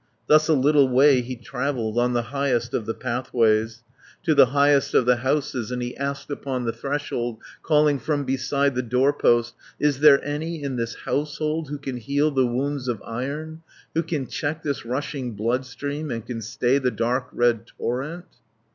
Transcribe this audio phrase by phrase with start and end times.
[0.25, 3.83] Thus a little way he travelled, On the highest of the pathways,
[4.23, 8.73] To the highest of the houses, And he asked upon the threshold, Calling from beside
[8.73, 13.61] the doorpost, "Is there any in this household, Who can heal the wounds of iron,
[13.93, 18.25] Who can check this rushing bloodstream, And can stay the dark red torrent?"